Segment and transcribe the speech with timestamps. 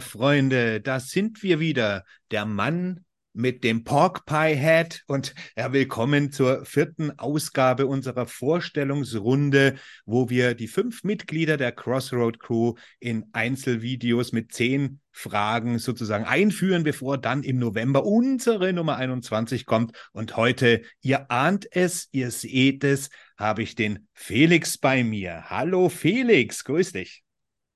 [0.00, 2.04] Freunde, da sind wir wieder.
[2.30, 9.76] Der Mann mit dem Pork Pie Hat und ja, willkommen zur vierten Ausgabe unserer Vorstellungsrunde,
[10.04, 16.82] wo wir die fünf Mitglieder der Crossroad Crew in Einzelvideos mit zehn Fragen sozusagen einführen,
[16.82, 19.96] bevor dann im November unsere Nummer 21 kommt.
[20.12, 25.50] Und heute, ihr ahnt es, ihr seht es, habe ich den Felix bei mir.
[25.50, 27.21] Hallo Felix, grüß dich.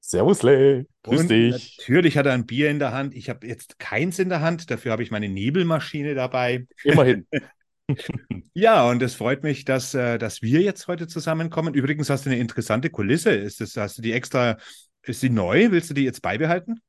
[0.08, 0.86] Servus, Lay.
[1.02, 1.78] Grüß und dich.
[1.78, 3.12] Natürlich hat er ein Bier in der Hand.
[3.14, 4.70] Ich habe jetzt keins in der Hand.
[4.70, 6.66] Dafür habe ich meine Nebelmaschine dabei.
[6.84, 7.26] Immerhin.
[8.54, 11.74] ja, und es freut mich, dass, äh, dass wir jetzt heute zusammenkommen.
[11.74, 13.30] Übrigens hast du eine interessante Kulisse.
[13.30, 14.58] Ist das, hast du die extra,
[15.02, 15.72] ist die neu?
[15.72, 16.80] Willst du die jetzt beibehalten?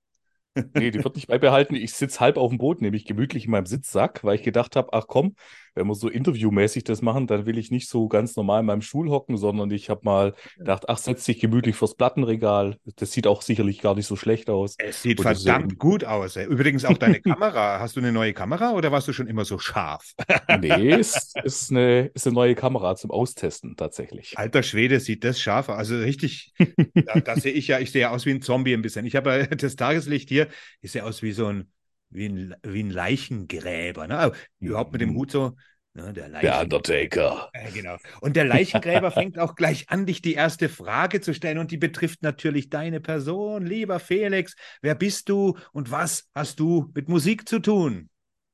[0.73, 1.75] Nee, die wird nicht beibehalten.
[1.75, 4.89] Ich sitze halb auf dem Boot, nämlich gemütlich in meinem Sitzsack, weil ich gedacht habe,
[4.91, 5.35] ach komm,
[5.77, 8.81] wenn wir so interviewmäßig das machen, dann will ich nicht so ganz normal in meinem
[8.81, 12.77] Stuhl hocken, sondern ich habe mal gedacht, ach, setz dich gemütlich fürs Plattenregal.
[12.97, 14.75] Das sieht auch sicherlich gar nicht so schlecht aus.
[14.79, 15.77] Es sieht Und verdammt deswegen...
[15.77, 16.35] gut aus.
[16.35, 16.47] Ey.
[16.47, 17.79] Übrigens auch deine Kamera.
[17.79, 20.13] Hast du eine neue Kamera oder warst du schon immer so scharf?
[20.59, 24.37] nee, es ist eine, ist eine neue Kamera zum Austesten tatsächlich.
[24.37, 25.77] Alter Schwede, sieht das scharf aus.
[25.77, 26.53] Also richtig,
[26.93, 29.05] da, da sehe ich ja, ich sehe ja aus wie ein Zombie ein bisschen.
[29.05, 30.47] Ich habe das Tageslicht hier,
[30.81, 31.71] ich sehe aus wie so ein
[32.09, 34.07] wie ein, wie ein Leichengräber.
[34.07, 34.31] Ne?
[34.59, 35.15] Überhaupt mit dem mhm.
[35.15, 35.55] Hut so.
[35.97, 36.13] Ne?
[36.13, 37.49] Der, Leichen der Undertaker.
[37.53, 37.97] Äh, genau.
[38.21, 41.57] Und der Leichengräber fängt auch gleich an, dich die erste Frage zu stellen.
[41.57, 43.65] Und die betrifft natürlich deine Person.
[43.65, 48.09] Lieber Felix, wer bist du und was hast du mit Musik zu tun?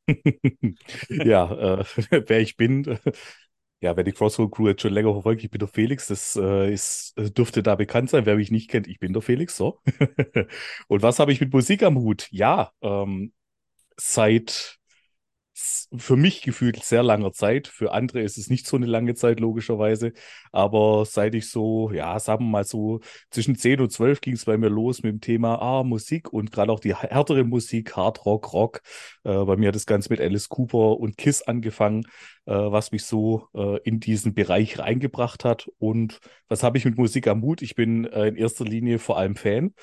[1.09, 1.85] ja, äh,
[2.27, 2.97] wer ich bin.
[3.81, 6.71] Ja, wer die Crossroad Crew jetzt schon länger verfolgt, ich bin der Felix, das äh,
[6.71, 8.25] ist, äh, dürfte da bekannt sein.
[8.25, 9.81] Wer mich nicht kennt, ich bin der Felix, so.
[10.87, 12.29] und was habe ich mit Musik am Hut?
[12.31, 13.33] Ja, ähm,
[13.97, 14.80] seit
[15.97, 17.67] für mich gefühlt sehr langer Zeit.
[17.67, 20.13] Für andere ist es nicht so eine lange Zeit, logischerweise.
[20.52, 24.45] Aber seit ich so, ja, sagen wir mal so, zwischen 10 und 12 ging es
[24.45, 28.26] bei mir los mit dem Thema ah, Musik und gerade auch die härtere Musik, Hard
[28.26, 28.81] Rock, Rock.
[29.23, 32.05] Äh, bei mir hat das Ganze mit Alice Cooper und Kiss angefangen,
[32.45, 35.67] äh, was mich so äh, in diesen Bereich reingebracht hat.
[35.77, 37.61] Und was habe ich mit Musik am Mut?
[37.61, 39.73] Ich bin äh, in erster Linie vor allem Fan,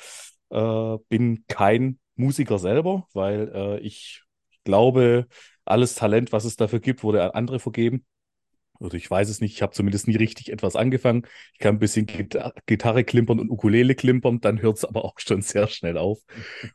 [0.51, 4.23] äh, bin kein Musiker selber, weil äh, ich
[4.65, 5.27] glaube,
[5.65, 8.05] alles Talent, was es dafür gibt, wurde an andere vergeben.
[8.81, 11.27] Oder ich weiß es nicht, ich habe zumindest nie richtig etwas angefangen.
[11.53, 15.19] Ich kann ein bisschen Gitar Gitarre klimpern und Ukulele klimpern, dann hört es aber auch
[15.19, 16.21] schon sehr schnell auf.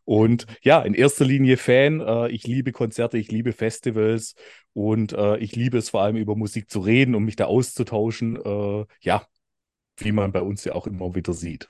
[0.03, 2.01] Und ja, in erster Linie Fan.
[2.01, 4.35] Äh, ich liebe Konzerte, ich liebe Festivals
[4.73, 8.35] und äh, ich liebe es vor allem über Musik zu reden und mich da auszutauschen.
[8.35, 9.25] Äh, ja,
[9.97, 11.69] wie man bei uns ja auch immer wieder sieht.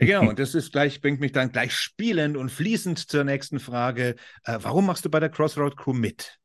[0.00, 3.60] Ja, genau, und das ist gleich, bringt mich dann gleich spielend und fließend zur nächsten
[3.60, 4.16] Frage.
[4.44, 6.38] Äh, warum machst du bei der Crossroad Crew mit?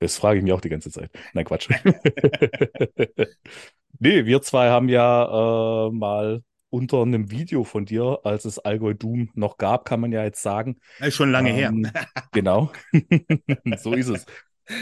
[0.00, 1.10] Das frage ich mich auch die ganze Zeit.
[1.32, 1.68] Nein, Quatsch.
[3.98, 6.42] nee, wir zwei haben ja äh, mal
[6.74, 10.42] unter einem Video von dir, als es Allgäu Doom noch gab, kann man ja jetzt
[10.42, 10.80] sagen.
[10.98, 12.08] Das ist schon lange ähm, her.
[12.32, 12.72] genau.
[13.78, 14.26] so ist es.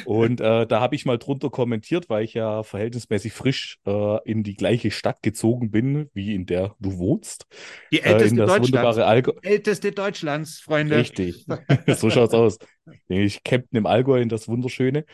[0.05, 4.43] Und äh, da habe ich mal drunter kommentiert, weil ich ja verhältnismäßig frisch äh, in
[4.43, 7.47] die gleiche Stadt gezogen bin, wie in der du wohnst.
[7.93, 9.29] Die älteste äh, Deutschlands.
[9.43, 10.97] älteste Deutschlands, Freunde.
[10.97, 11.47] Richtig.
[11.89, 12.59] so schaut's aus.
[13.09, 15.05] Ich Kempten im Allgäu in das Wunderschöne.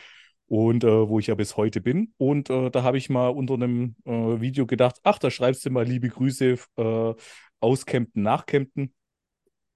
[0.45, 2.13] Und äh, wo ich ja bis heute bin.
[2.17, 5.69] Und äh, da habe ich mal unter einem äh, Video gedacht, ach, da schreibst du
[5.69, 6.57] mal liebe Grüße
[7.61, 8.93] aus Kempten nach Kempten.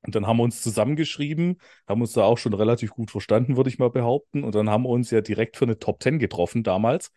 [0.06, 3.69] Und dann haben wir uns zusammengeschrieben, haben uns da auch schon relativ gut verstanden, würde
[3.69, 4.44] ich mal behaupten.
[4.44, 7.12] Und dann haben wir uns ja direkt für eine Top 10 getroffen damals.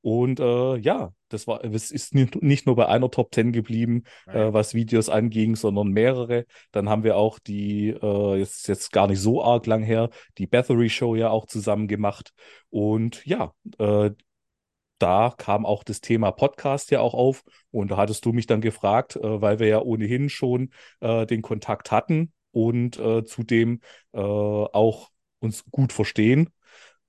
[0.00, 4.52] Und äh, ja, das war, es ist nicht nur bei einer Top 10 geblieben, äh,
[4.52, 6.46] was Videos anging, sondern mehrere.
[6.70, 10.46] Dann haben wir auch die, äh, jetzt, jetzt gar nicht so arg lang her, die
[10.46, 12.32] Battery Show ja auch zusammen gemacht.
[12.70, 14.10] Und ja, äh,
[14.98, 17.44] da kam auch das Thema Podcast ja auch auf.
[17.70, 20.70] Und da hattest du mich dann gefragt, äh, weil wir ja ohnehin schon
[21.00, 23.80] äh, den Kontakt hatten und äh, zudem
[24.12, 25.10] äh, auch
[25.40, 26.50] uns gut verstehen,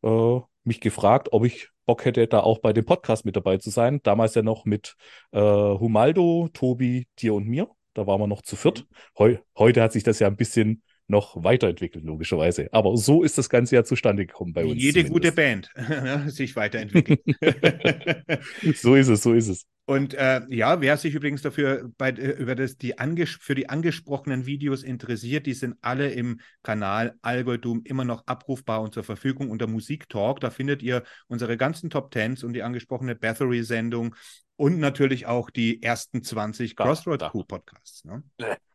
[0.03, 3.72] äh, mich gefragt, ob ich Bock hätte, da auch bei dem Podcast mit dabei zu
[3.72, 4.00] sein.
[4.03, 4.95] Damals ja noch mit
[5.31, 7.68] äh, Humaldo, Tobi, dir und mir.
[7.95, 8.81] Da waren wir noch zu viert.
[8.81, 8.86] Mhm.
[9.18, 12.69] Heu heute hat sich das ja ein bisschen noch weiterentwickelt, logischerweise.
[12.71, 14.75] Aber so ist das Ganze ja zustande gekommen bei uns.
[14.75, 15.13] Jede zumindest.
[15.13, 17.21] gute Band ne, sich weiterentwickelt.
[18.75, 19.65] so ist es, so ist es.
[19.85, 22.94] Und äh, ja, wer sich übrigens dafür bei, äh, über das, die
[23.39, 28.94] für die angesprochenen Videos interessiert, die sind alle im Kanal Algorithm immer noch abrufbar und
[28.94, 30.41] zur Verfügung unter Musik Talk.
[30.41, 34.15] Da findet ihr unsere ganzen Top Tens und die angesprochene Bathory-Sendung
[34.57, 38.05] und natürlich auch die ersten 20 Crossroad Crew Podcasts.
[38.05, 38.21] Ne?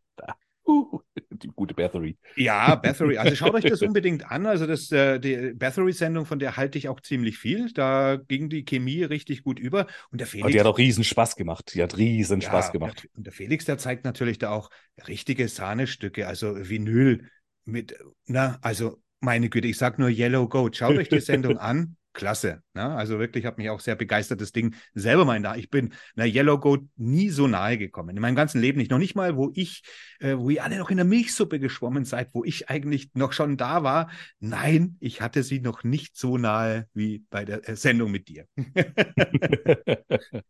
[1.75, 2.17] Gute Bathory.
[2.37, 3.19] Ja, Bathory.
[3.19, 4.47] Also schaut euch das unbedingt an.
[4.47, 7.73] Also das, äh, die Bathory-Sendung, von der halte ich auch ziemlich viel.
[7.73, 9.87] Da ging die Chemie richtig gut über.
[10.11, 10.44] Und der Felix.
[10.44, 11.73] Aber die hat auch riesen Spaß gemacht.
[11.75, 13.09] Die hat riesen ja, Spaß gemacht.
[13.15, 14.71] Und der Felix, der zeigt natürlich da auch
[15.09, 17.29] richtige Sahnestücke, also Vinyl
[17.65, 20.76] mit, na, also meine Güte, ich sag nur Yellow Goat.
[20.76, 22.62] Schaut euch die Sendung an klasse.
[22.72, 22.88] Ne?
[22.88, 25.56] Also wirklich hat mich auch sehr begeistert, das Ding selber mal da.
[25.56, 28.16] Ich bin einer Yellow Goat nie so nahe gekommen.
[28.16, 28.90] In meinem ganzen Leben nicht.
[28.90, 29.82] Noch nicht mal, wo ich,
[30.20, 33.56] äh, wo ihr alle noch in der Milchsuppe geschwommen seid, wo ich eigentlich noch schon
[33.56, 34.11] da war.
[34.40, 38.46] Nein, ich hatte sie noch nicht so nahe wie bei der äh, Sendung mit dir.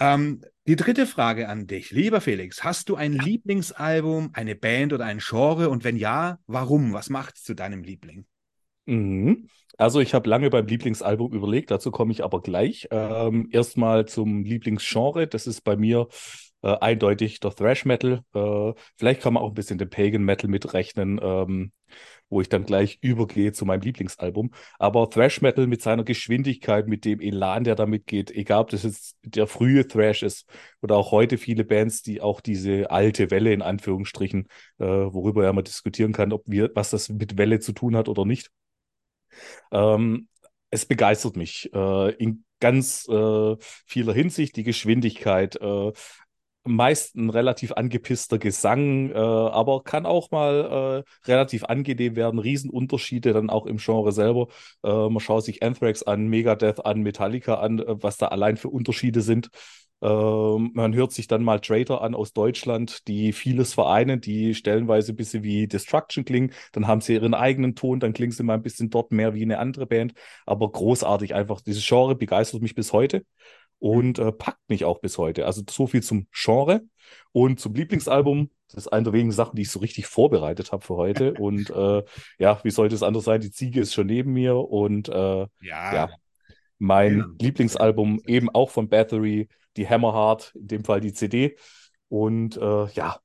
[0.00, 2.64] ähm, die dritte Frage an dich, lieber Felix.
[2.64, 3.22] Hast du ein ja.
[3.22, 5.68] Lieblingsalbum, eine Band oder ein Genre?
[5.68, 6.92] Und wenn ja, warum?
[6.92, 8.26] Was macht es zu deinem Liebling?
[8.90, 9.48] Mhm.
[9.78, 12.88] Also ich habe lange beim Lieblingsalbum überlegt, dazu komme ich aber gleich.
[12.90, 16.08] Ähm, erstmal zum Lieblingsgenre, das ist bei mir
[16.62, 18.22] äh, eindeutig der Thrash Metal.
[18.34, 21.72] Äh, vielleicht kann man auch ein bisschen den Pagan Metal mitrechnen, ähm,
[22.28, 24.50] wo ich dann gleich übergehe zu meinem Lieblingsalbum.
[24.78, 28.82] Aber Thrash Metal mit seiner Geschwindigkeit, mit dem Elan, der damit geht, egal ob das
[28.82, 30.46] jetzt der frühe Thrash ist
[30.82, 34.48] oder auch heute viele Bands, die auch diese alte Welle in Anführungsstrichen,
[34.78, 38.08] äh, worüber ja mal diskutieren kann, ob wir, was das mit Welle zu tun hat
[38.08, 38.50] oder nicht
[39.72, 40.28] ähm,
[40.70, 43.56] es begeistert mich äh, in ganz äh,
[43.86, 45.92] vieler Hinsicht, die Geschwindigkeit, äh,
[46.64, 52.38] meist ein relativ angepisster Gesang, äh, aber kann auch mal äh, relativ angenehm werden.
[52.38, 54.48] Riesenunterschiede dann auch im Genre selber.
[54.84, 58.68] Äh, man schaut sich Anthrax an, Megadeth an, Metallica an, äh, was da allein für
[58.68, 59.48] Unterschiede sind.
[60.02, 65.12] Ähm, man hört sich dann mal Traitor an aus Deutschland, die vieles vereinen, die stellenweise
[65.12, 66.52] ein bisschen wie Destruction klingen.
[66.72, 69.42] Dann haben sie ihren eigenen Ton, dann klingen sie mal ein bisschen dort mehr wie
[69.42, 70.14] eine andere Band.
[70.46, 71.60] Aber großartig einfach.
[71.60, 73.24] Dieses Genre begeistert mich bis heute
[73.78, 75.46] und äh, packt mich auch bis heute.
[75.46, 76.82] Also so viel zum Genre
[77.32, 78.50] und zum Lieblingsalbum.
[78.68, 81.34] Das ist eine der wenigen Sachen, die ich so richtig vorbereitet habe für heute.
[81.40, 82.04] Und äh,
[82.38, 83.40] ja, wie sollte es anders sein?
[83.40, 85.48] Die Ziege ist schon neben mir und äh, ja.
[85.60, 86.10] ja.
[86.78, 87.26] mein ja.
[87.40, 91.56] Lieblingsalbum eben auch von Battery die Hammerheart, in dem Fall die CD.
[92.08, 93.20] Und äh, ja,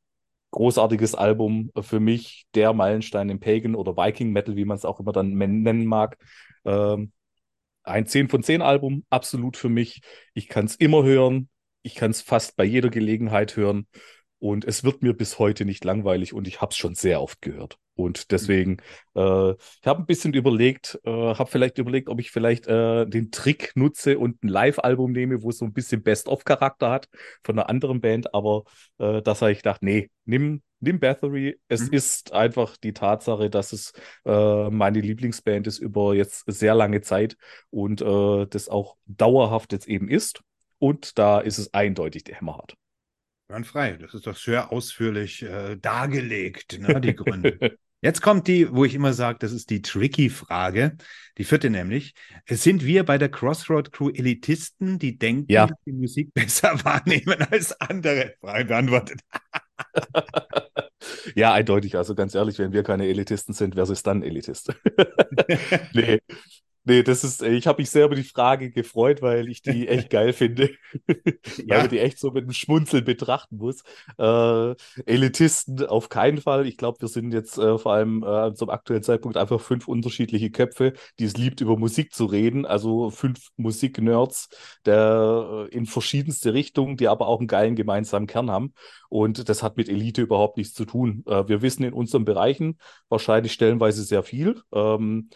[0.51, 4.99] großartiges Album für mich, der Meilenstein im Pagan oder Viking Metal, wie man es auch
[4.99, 6.17] immer dann nennen mag.
[6.63, 7.11] Ähm,
[7.83, 10.01] ein 10 von 10 Album, absolut für mich.
[10.33, 11.49] Ich kann es immer hören.
[11.83, 13.87] Ich kann es fast bei jeder Gelegenheit hören.
[14.45, 17.41] Und es wird mir bis heute nicht langweilig und ich habe es schon sehr oft
[17.41, 17.79] gehört.
[17.95, 18.77] Und deswegen,
[19.15, 23.31] äh, ich habe ein bisschen überlegt, äh, habe vielleicht überlegt, ob ich vielleicht äh, den
[23.31, 27.09] Trick nutze und ein Live-Album nehme, wo es so ein bisschen Best-of-Charakter hat
[27.43, 28.35] von einer anderen Band.
[28.35, 28.65] Aber
[28.99, 31.59] äh, das habe ich gedacht, nee, nimm, nimm Bathory.
[31.67, 31.93] Es mhm.
[31.93, 33.93] ist einfach die Tatsache, dass es
[34.25, 37.35] äh, meine Lieblingsband ist über jetzt sehr lange Zeit
[37.71, 40.41] und äh, das auch dauerhaft jetzt eben ist.
[40.77, 42.75] Und da ist es eindeutig der Hammerhard.
[43.63, 43.97] Frei.
[43.97, 47.77] Das ist doch sehr ausführlich äh, dargelegt, ne, die Gründe.
[48.01, 50.95] Jetzt kommt die, wo ich immer sage, das ist die tricky Frage.
[51.39, 52.13] Die vierte nämlich.
[52.47, 55.65] Sind wir bei der Crossroad Crew Elitisten, die denken, ja.
[55.65, 58.35] dass die Musik besser wahrnehmen als andere?
[58.41, 59.21] Frage beantwortet.
[61.35, 61.95] ja, eindeutig.
[61.97, 64.71] Also ganz ehrlich, wenn wir keine Elitisten sind, wer ist dann Elitist?
[65.93, 66.19] nee,
[66.87, 69.87] Nee, das ist, äh, ich habe mich sehr über die Frage gefreut, weil ich die
[69.87, 70.69] echt geil finde.
[71.07, 71.23] ja.
[71.67, 73.83] Weil man die echt so mit einem Schmunzeln betrachten muss.
[74.19, 76.67] Äh, Elitisten auf keinen Fall.
[76.67, 80.51] Ich glaube, wir sind jetzt äh, vor allem äh, zum aktuellen Zeitpunkt einfach fünf unterschiedliche
[80.51, 82.67] Köpfe, die es liebt, über Musik zu reden.
[82.67, 84.49] Also fünf Musik-Nerds
[84.85, 88.73] der äh, in verschiedenste Richtungen, die aber auch einen geilen gemeinsamen Kern haben.
[89.09, 91.23] Und das hat mit Elite überhaupt nichts zu tun.
[91.25, 92.77] Äh, wir wissen in unseren Bereichen
[93.09, 94.61] wahrscheinlich stellenweise sehr viel.
[94.71, 95.29] Ähm,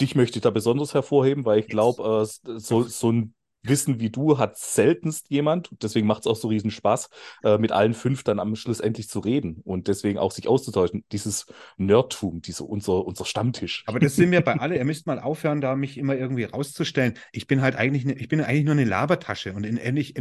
[0.00, 3.34] dich möchte ich da besonders hervorheben, weil ich glaube, äh, so, so ein
[3.64, 5.70] Wissen wie du hat seltenst jemand.
[5.82, 7.08] Deswegen macht es auch so riesen Spaß,
[7.42, 11.04] äh, mit allen fünf dann am Schluss endlich zu reden und deswegen auch sich auszutauschen.
[11.12, 11.46] Dieses
[11.76, 13.82] Nerdtum, diese, unser, unser Stammtisch.
[13.86, 14.76] Aber das sind wir bei alle.
[14.76, 17.14] Ihr müsst mal aufhören, da mich immer irgendwie rauszustellen.
[17.32, 20.16] Ich bin halt eigentlich, ne, ich bin eigentlich nur eine Labertasche und in, ich,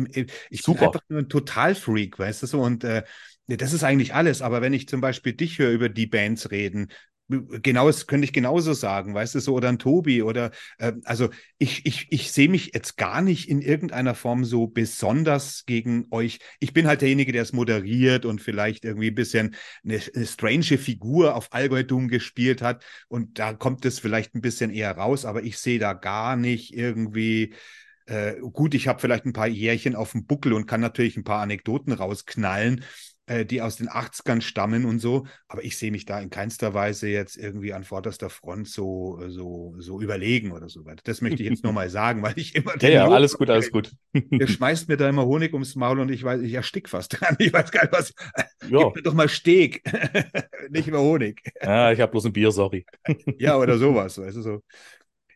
[0.49, 0.79] ich Super.
[0.79, 3.03] bin einfach nur ein Totalfreak, weißt du so und äh,
[3.47, 4.41] das ist eigentlich alles.
[4.41, 6.87] Aber wenn ich zum Beispiel dich höre über die Bands reden,
[7.29, 11.29] genau, das könnte ich genauso sagen, weißt du, so, oder ein Tobi oder, äh, also
[11.57, 16.39] ich, ich, ich sehe mich jetzt gar nicht in irgendeiner Form so besonders gegen euch.
[16.59, 20.77] Ich bin halt derjenige, der es moderiert und vielleicht irgendwie ein bisschen eine, eine strange
[20.77, 25.43] Figur auf Allgäu-Dumm gespielt hat und da kommt es vielleicht ein bisschen eher raus, aber
[25.43, 27.53] ich sehe da gar nicht irgendwie,
[28.05, 31.23] äh, gut, ich habe vielleicht ein paar Jährchen auf dem Buckel und kann natürlich ein
[31.23, 32.83] paar Anekdoten rausknallen,
[33.25, 35.25] äh, die aus den 80ern stammen und so.
[35.47, 39.75] Aber ich sehe mich da in keinster Weise jetzt irgendwie an vorderster Front so, so,
[39.77, 41.01] so überlegen oder so weiter.
[41.05, 42.73] Das möchte ich jetzt nur mal sagen, weil ich immer.
[42.81, 43.91] Ja, ja, alles gut, alles gut.
[44.13, 47.37] Der schmeißt mir da immer Honig ums Maul und ich weiß, ich erstick fast dran.
[47.43, 48.13] Ich weiß gar nicht, was.
[48.69, 48.83] Ja.
[48.83, 49.83] Gib mir doch mal Steg,
[50.69, 51.41] nicht mehr Honig.
[51.61, 52.85] Ja, ich habe bloß ein Bier, sorry.
[53.37, 54.63] ja, oder sowas, weißt du so.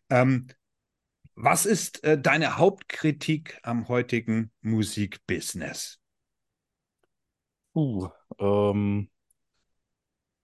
[0.10, 0.48] Ähm,
[1.36, 6.00] was ist äh, deine Hauptkritik am heutigen Musikbusiness?
[7.78, 9.08] Uh, ähm,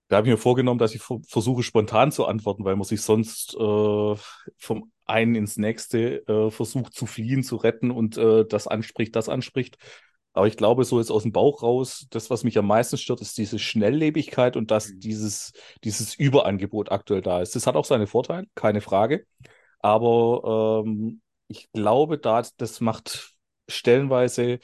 [0.06, 3.54] da habe ich mir vorgenommen, dass ich versuche, spontan zu antworten, weil man sich sonst
[3.54, 4.14] äh,
[4.56, 9.28] vom einen ins nächste äh, versucht zu fliehen, zu retten und äh, das anspricht, das
[9.28, 9.78] anspricht.
[10.32, 13.20] Aber ich glaube, so jetzt aus dem Bauch raus, das, was mich am meisten stört,
[13.20, 15.00] ist diese Schnelllebigkeit und dass mhm.
[15.00, 17.56] dieses, dieses Überangebot aktuell da ist.
[17.56, 19.26] Das hat auch seine Vorteile, keine Frage.
[19.80, 23.34] Aber ähm, ich glaube, da, das macht
[23.68, 24.60] stellenweise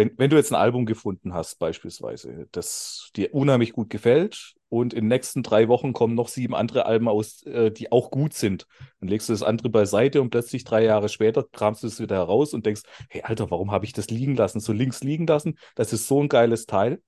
[0.00, 4.94] wenn, wenn du jetzt ein Album gefunden hast, beispielsweise, das dir unheimlich gut gefällt und
[4.94, 8.32] in den nächsten drei Wochen kommen noch sieben andere Alben aus, äh, die auch gut
[8.32, 8.66] sind,
[9.00, 12.16] dann legst du das andere beiseite und plötzlich drei Jahre später kramst du es wieder
[12.16, 12.80] heraus und denkst,
[13.10, 15.58] hey Alter, warum habe ich das liegen lassen, so links liegen lassen?
[15.74, 17.02] Das ist so ein geiles Teil.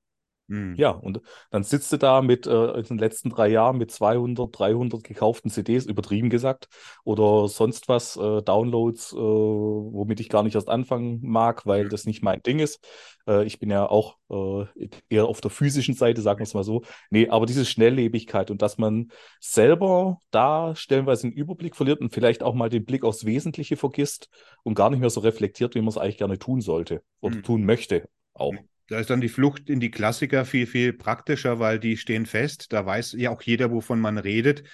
[0.52, 0.74] Mhm.
[0.76, 4.50] Ja, und dann sitzt du da mit äh, in den letzten drei Jahren mit 200,
[4.58, 6.68] 300 gekauften CDs, übertrieben gesagt,
[7.04, 11.88] oder sonst was, äh, Downloads, äh, womit ich gar nicht erst anfangen mag, weil mhm.
[11.88, 12.86] das nicht mein Ding ist.
[13.26, 16.64] Äh, ich bin ja auch äh, eher auf der physischen Seite, sagen wir es mal
[16.64, 16.82] so.
[17.08, 22.42] Nee, aber diese Schnelllebigkeit und dass man selber da stellenweise einen Überblick verliert und vielleicht
[22.42, 24.28] auch mal den Blick aufs Wesentliche vergisst
[24.64, 27.42] und gar nicht mehr so reflektiert, wie man es eigentlich gerne tun sollte oder mhm.
[27.42, 28.52] tun möchte auch.
[28.88, 32.72] Da ist dann die Flucht in die Klassiker viel, viel praktischer, weil die stehen fest.
[32.72, 34.64] Da weiß ja auch jeder, wovon man redet.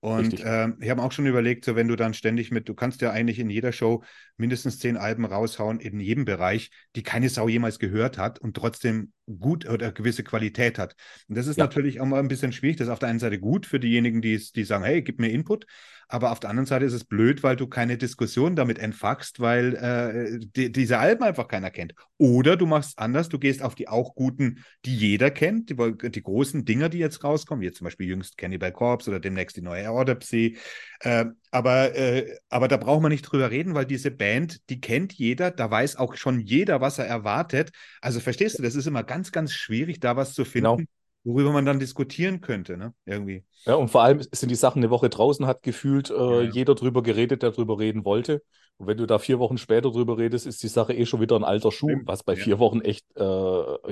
[0.00, 3.00] Und äh, ich habe auch schon überlegt, so wenn du dann ständig mit, du kannst
[3.00, 4.04] ja eigentlich in jeder Show
[4.36, 9.12] mindestens zehn Alben raushauen, in jedem Bereich, die keine Sau jemals gehört hat und trotzdem
[9.26, 10.94] gut oder gewisse Qualität hat.
[11.28, 11.64] Und das ist ja.
[11.64, 12.76] natürlich auch mal ein bisschen schwierig.
[12.76, 15.30] Das ist auf der einen Seite gut für diejenigen, die, die sagen, hey, gib mir
[15.30, 15.66] Input.
[16.08, 19.74] Aber auf der anderen Seite ist es blöd, weil du keine Diskussion damit entfachst, weil
[19.74, 21.94] äh, die, diese Alben einfach keiner kennt.
[22.16, 25.74] Oder du machst es anders, du gehst auf die auch guten, die jeder kennt, die,
[26.10, 29.56] die großen Dinger, die jetzt rauskommen, wie jetzt zum Beispiel jüngst Cannibal Corpse oder demnächst
[29.56, 30.58] die neue Autopsy.
[31.00, 35.12] Äh, aber, äh, aber da braucht man nicht drüber reden, weil diese Band, die kennt
[35.14, 37.70] jeder, da weiß auch schon jeder, was er erwartet.
[38.00, 40.76] Also verstehst du, das ist immer ganz, ganz schwierig, da was zu finden.
[40.76, 40.86] Genau
[41.26, 42.94] worüber man dann diskutieren könnte, ne?
[43.04, 43.44] Irgendwie.
[43.64, 46.50] Ja, und vor allem sind die Sachen eine Woche draußen, hat gefühlt äh, ja, ja.
[46.50, 48.42] jeder drüber geredet, der drüber reden wollte.
[48.78, 51.34] Und wenn du da vier Wochen später drüber redest, ist die Sache eh schon wieder
[51.34, 52.44] ein alter Schuh, was bei ja.
[52.44, 53.22] vier Wochen echt, äh,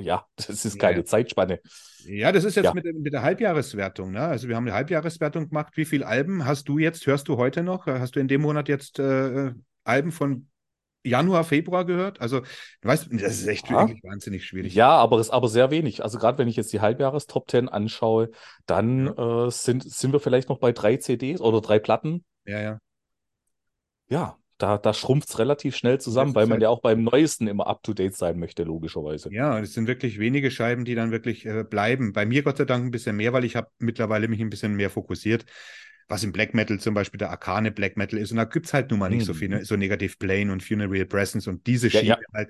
[0.01, 1.59] ja, das ist keine Zeitspanne.
[2.05, 4.21] Ja, das ist jetzt mit, mit, der Halbjahreswertung, ne?
[4.21, 5.75] Also wir haben eine Halbjahreswertung gemacht.
[5.75, 7.87] Wie viele Alben hast du jetzt, hörst du heute noch?
[7.87, 9.51] Hast du in dem Monat jetzt äh,
[9.83, 10.47] Alben von
[11.05, 12.21] Januar, Februar gehört.
[12.21, 13.89] Also, du weißt, das ist echt ja.
[14.03, 14.73] wahnsinnig schwierig.
[14.75, 16.03] Ja, aber es ist aber sehr wenig.
[16.03, 18.29] Also gerade wenn ich jetzt die Halbjahres-Top 10 anschaue,
[18.65, 19.47] dann ja.
[19.47, 22.25] äh, sind, sind wir vielleicht noch bei drei CDs oder drei Platten.
[22.45, 22.79] Ja, ja.
[24.07, 27.47] Ja, da, da schrumpft es relativ schnell zusammen, weil man halt ja auch beim Neuesten
[27.47, 29.33] immer up-to-date sein möchte, logischerweise.
[29.33, 32.13] Ja, es sind wirklich wenige Scheiben, die dann wirklich äh, bleiben.
[32.13, 34.75] Bei mir Gott sei Dank ein bisschen mehr, weil ich habe mittlerweile mich ein bisschen
[34.75, 35.45] mehr fokussiert
[36.07, 38.31] was im Black Metal zum Beispiel der arkane Black Metal ist.
[38.31, 39.25] Und da gibt es halt nun mal nicht mhm.
[39.25, 39.65] so viel, ne?
[39.65, 42.33] so Negative Plane und Funeral Presence und diese Schiene ja, ja.
[42.33, 42.49] halt.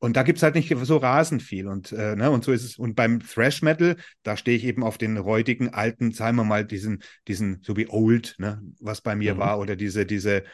[0.00, 1.66] Und da gibt es halt nicht so rasend viel.
[1.66, 2.78] Und, äh, ne, und so ist es.
[2.78, 6.64] Und beim Thrash Metal, da stehe ich eben auf den heutigen alten, sagen wir mal,
[6.64, 9.38] diesen, diesen, so wie Old, ne, was bei mir mhm.
[9.38, 10.44] war, oder diese, diese,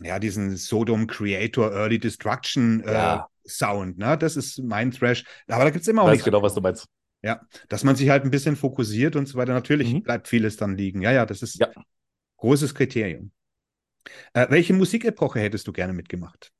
[0.00, 3.28] ja, diesen Sodom Creator Early Destruction äh, ja.
[3.44, 4.16] Sound, ne?
[4.16, 5.24] Das ist mein Thrash.
[5.48, 6.24] Aber da gibt es immer auch Weiß nicht.
[6.24, 6.86] genau, was du meinst.
[7.22, 9.52] Ja, dass man sich halt ein bisschen fokussiert und so weiter.
[9.52, 10.02] Natürlich mhm.
[10.02, 11.02] bleibt vieles dann liegen.
[11.02, 11.68] Ja, ja, das ist ja.
[12.38, 13.30] großes Kriterium.
[14.34, 16.52] Äh, welche Musikepoche hättest du gerne mitgemacht?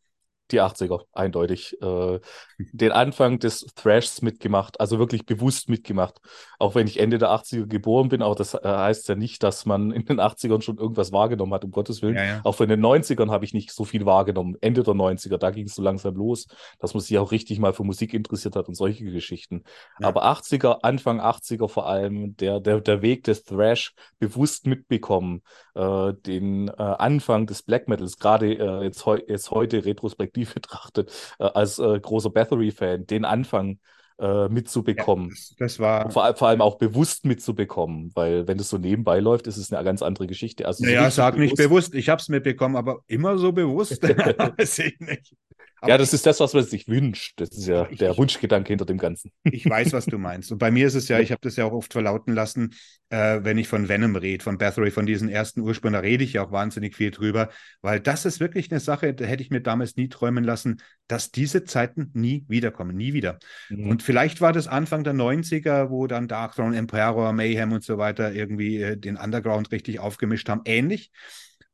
[0.52, 1.80] Die 80er, eindeutig.
[1.80, 2.20] Äh,
[2.58, 6.20] den Anfang des Thrashs mitgemacht, also wirklich bewusst mitgemacht.
[6.58, 9.66] Auch wenn ich Ende der 80er geboren bin, auch das äh, heißt ja nicht, dass
[9.66, 12.16] man in den 80ern schon irgendwas wahrgenommen hat, um Gottes Willen.
[12.16, 12.40] Ja, ja.
[12.44, 14.56] Auch von den 90ern habe ich nicht so viel wahrgenommen.
[14.60, 16.46] Ende der 90er, da ging es so langsam los,
[16.78, 19.64] dass man sich auch richtig mal für Musik interessiert hat und solche Geschichten.
[19.98, 20.08] Ja.
[20.08, 25.42] Aber 80er, Anfang 80er vor allem, der, der, der Weg des Thrash bewusst mitbekommen,
[25.74, 30.54] äh, den äh, Anfang des Black Metals, gerade äh, jetzt, heu jetzt heute retrospektiv objektiv
[30.54, 33.78] betrachtet, äh, als äh, großer Bathory-Fan, den Anfang
[34.18, 35.26] äh, mitzubekommen.
[35.26, 36.10] Ja, das, das, war.
[36.10, 39.82] Vor, vor, allem auch bewusst mitzubekommen, weil wenn das so nebenbei läuft, ist es eine
[39.84, 40.66] ganz andere Geschichte.
[40.66, 41.52] Also so ja, sag bewusst.
[41.52, 45.34] nicht bewusst, ich habe es mitbekommen, aber immer so bewusst, weiß ich nicht.
[45.82, 47.40] Aber ja, das ist das, was man sich wünscht.
[47.40, 49.32] Das ist ja ich, der Wunschgedanke hinter dem Ganzen.
[49.42, 50.52] ich weiß, was du meinst.
[50.52, 52.76] Und bei mir ist es ja, ich habe das ja auch oft verlauten lassen,
[53.08, 56.34] äh, wenn ich von Venom rede, von Bathory, von diesen ersten Ursprüngen, da rede ich
[56.34, 57.48] ja auch wahnsinnig viel drüber,
[57.80, 61.32] weil das ist wirklich eine Sache, da hätte ich mir damals nie träumen lassen, dass
[61.32, 63.40] diese Zeiten nie wiederkommen, nie wieder.
[63.68, 63.88] Mhm.
[63.90, 67.98] Und vielleicht war das Anfang der 90er, wo dann Dark Throne, Emperor, Mayhem und so
[67.98, 71.10] weiter irgendwie äh, den Underground richtig aufgemischt haben, ähnlich.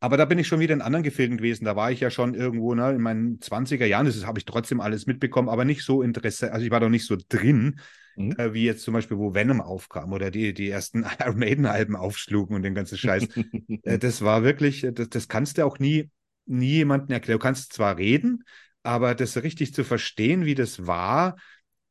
[0.01, 1.65] Aber da bin ich schon wieder in anderen Gefilden gewesen.
[1.65, 4.07] Da war ich ja schon irgendwo ne, in meinen 20er Jahren.
[4.07, 6.53] Das habe ich trotzdem alles mitbekommen, aber nicht so Interesse.
[6.53, 7.81] Also ich war doch nicht so drin,
[8.17, 8.33] mhm.
[8.39, 12.55] äh, wie jetzt zum Beispiel, wo Venom aufkam oder die, die ersten Iron Maiden-Alben aufschlugen
[12.55, 13.27] und den ganzen Scheiß.
[13.83, 16.11] äh, das war wirklich, äh, das, das kannst du auch nie,
[16.47, 17.39] nie jemandem erklären.
[17.39, 18.45] Du kannst zwar reden,
[18.85, 21.37] aber das richtig zu verstehen, wie das war,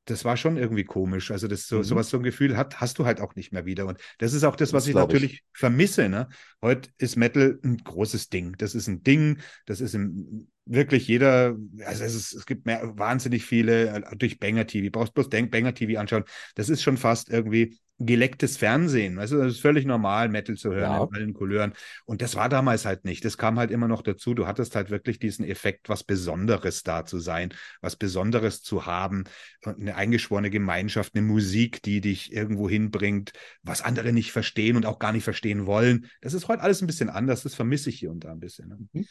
[0.09, 1.31] das war schon irgendwie komisch.
[1.31, 1.83] Also das so, mhm.
[1.83, 3.85] sowas, so ein Gefühl hat, hast du halt auch nicht mehr wieder.
[3.85, 5.43] Und das ist auch das, was das ich natürlich ich.
[5.53, 6.09] vermisse.
[6.09, 6.29] Ne?
[6.61, 8.55] Heute ist Metal ein großes Ding.
[8.57, 12.97] Das ist ein Ding, das ist im, wirklich jeder, also es, ist, es gibt mehr,
[12.97, 14.89] wahnsinnig viele äh, durch Banger TV.
[14.91, 16.23] Brauchst bloß Banger TV anschauen.
[16.55, 19.17] Das ist schon fast irgendwie gelecktes Fernsehen.
[19.17, 21.03] Weißt du, das ist völlig normal, Metal zu hören ja.
[21.03, 21.73] in allen Couleuren.
[22.05, 23.25] Und das war damals halt nicht.
[23.25, 24.33] Das kam halt immer noch dazu.
[24.33, 29.23] Du hattest halt wirklich diesen Effekt, was Besonderes da zu sein, was Besonderes zu haben.
[29.65, 33.31] Und eine eingeschworene Gemeinschaft, eine Musik, die dich irgendwo hinbringt,
[33.63, 36.07] was andere nicht verstehen und auch gar nicht verstehen wollen.
[36.21, 37.43] Das ist heute alles ein bisschen anders.
[37.43, 38.69] Das vermisse ich hier und da ein bisschen.
[38.69, 38.77] Ne?
[38.93, 39.05] Mhm.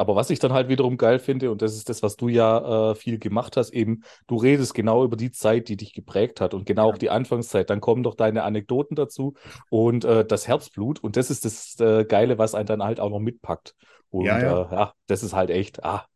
[0.00, 2.92] Aber was ich dann halt wiederum geil finde, und das ist das, was du ja
[2.92, 6.54] äh, viel gemacht hast, eben, du redest genau über die Zeit, die dich geprägt hat
[6.54, 6.94] und genau ja.
[6.94, 7.68] auch die Anfangszeit.
[7.68, 9.34] Dann kommen doch deine Anekdoten dazu
[9.68, 11.04] und äh, das Herzblut.
[11.04, 13.74] Und das ist das äh, Geile, was einen dann halt auch noch mitpackt.
[14.08, 14.62] Und ja, ja.
[14.62, 16.06] Äh, ja das ist halt echt, ah,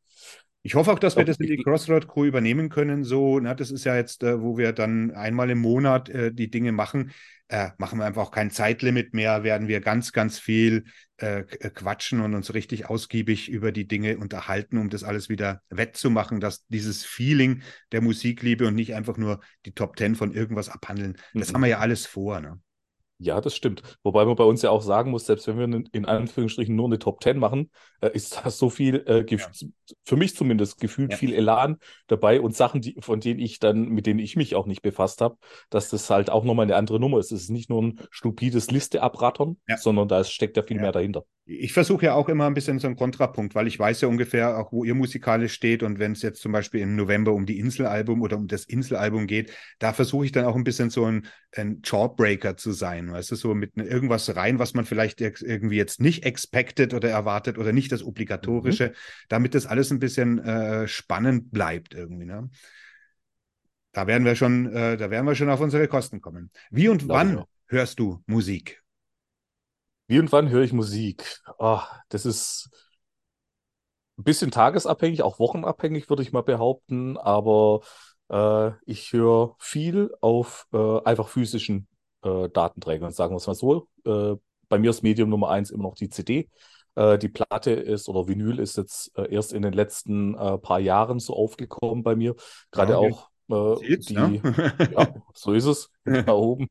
[0.67, 3.05] ich hoffe auch, dass wir das in die Crossroad Crew übernehmen können.
[3.05, 6.51] So, na, das ist ja jetzt, äh, wo wir dann einmal im Monat äh, die
[6.51, 7.13] Dinge machen.
[7.49, 10.85] Äh, machen wir einfach auch kein Zeitlimit mehr, werden wir ganz, ganz viel
[11.19, 15.61] äh, äh, quatschen und uns richtig ausgiebig über die Dinge unterhalten, um das alles wieder
[15.69, 20.71] wettzumachen, dass dieses Feeling der Musikliebe und nicht einfach nur die Top Ten von irgendwas
[20.71, 21.55] abhandeln, das mhm.
[21.55, 22.41] haben wir ja alles vor.
[22.41, 22.61] Ne?
[23.19, 23.83] Ja, das stimmt.
[24.03, 26.99] Wobei man bei uns ja auch sagen muss, selbst wenn wir in Anführungsstrichen nur eine
[26.99, 29.39] Top 10 machen, äh, ist da so viel, äh, ja.
[30.05, 31.17] für mich zumindest, gefühlt ja.
[31.17, 31.79] viel Elan
[32.09, 35.21] dabei und Sachen, die, von denen ich dann, mit denen ich mich auch nicht befasst
[35.21, 35.37] habe,
[35.71, 37.31] dass das halt auch nochmal eine andere Nummer ist.
[37.31, 39.77] Es ist nicht nur ein stupides Liste abrattern, ja.
[39.77, 41.25] sondern da steckt ja viel mehr dahinter.
[41.47, 44.57] Ich versuche ja auch immer ein bisschen so einen Kontrapunkt, weil ich weiß ja ungefähr
[44.57, 45.83] auch, wo ihr musikalisch steht.
[45.83, 49.27] Und wenn es jetzt zum Beispiel im November um die Inselalbum oder um das Inselalbum
[49.27, 53.13] geht, da versuche ich dann auch ein bisschen so ein, ein Jawbreaker zu sein.
[53.13, 57.59] Weißt du, so mit irgendwas rein, was man vielleicht irgendwie jetzt nicht expected oder erwartet
[57.59, 58.93] oder nicht das Obligatorische, mhm.
[59.29, 62.25] damit das alles ein bisschen äh, spannend bleibt irgendwie.
[62.25, 62.49] Ne?
[63.93, 66.51] Da werden wir schon, äh, da werden wir schon auf unsere Kosten kommen.
[66.71, 68.84] Wie und Glaube wann hörst du Musik?
[70.07, 71.41] Wie und wann höre ich Musik?
[71.59, 72.71] Oh, das ist
[74.19, 77.17] ein bisschen tagesabhängig, auch wochenabhängig, würde ich mal behaupten.
[77.17, 77.81] Aber
[78.29, 81.89] äh, ich höre viel auf äh, einfach physischen
[82.23, 83.89] äh, Datenträgern, sagen wir es mal so.
[84.05, 84.37] Äh,
[84.69, 86.51] bei mir ist Medium Nummer eins immer noch die CD.
[86.97, 91.19] Äh, die Platte ist oder Vinyl ist jetzt äh, erst in den letzten paar Jahren
[91.19, 92.35] so aufgekommen bei mir.
[92.71, 93.13] Gerade okay.
[93.13, 94.41] auch die, ne?
[94.93, 96.69] ja, so ist es, da oben.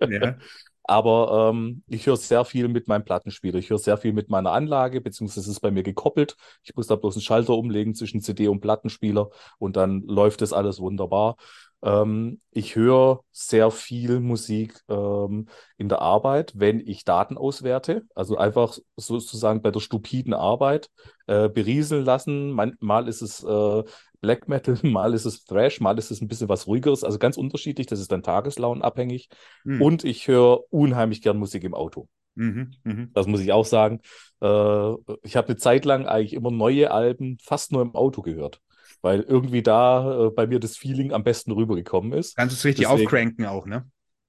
[0.00, 0.36] Ja.
[0.88, 3.58] Aber ähm, ich höre sehr viel mit meinem Plattenspieler.
[3.58, 6.36] Ich höre sehr viel mit meiner Anlage, beziehungsweise es ist bei mir gekoppelt.
[6.62, 10.52] Ich muss da bloß einen Schalter umlegen zwischen CD und Plattenspieler und dann läuft das
[10.52, 11.36] alles wunderbar.
[11.82, 15.46] Ähm, ich höre sehr viel Musik ähm,
[15.76, 18.02] in der Arbeit, wenn ich Daten auswerte.
[18.14, 20.90] Also einfach sozusagen bei der stupiden Arbeit
[21.26, 22.50] äh, berieseln lassen.
[22.52, 23.84] Man, mal ist es äh,
[24.20, 27.04] Black Metal, mal ist es Thrash, mal ist es ein bisschen was ruhigeres.
[27.04, 27.86] Also ganz unterschiedlich.
[27.86, 29.28] Das ist dann tageslaunenabhängig.
[29.64, 29.82] Mhm.
[29.82, 32.08] Und ich höre unheimlich gern Musik im Auto.
[32.34, 33.06] Mhm, mh.
[33.14, 34.00] Das muss ich auch sagen.
[34.42, 38.60] Äh, ich habe eine Zeit lang eigentlich immer neue Alben fast nur im Auto gehört
[39.02, 42.36] weil irgendwie da äh, bei mir das Feeling am besten rübergekommen ist.
[42.36, 43.88] Kannst du es richtig Deswegen, aufcranken auch, ne?